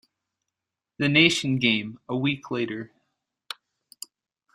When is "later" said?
2.49-2.91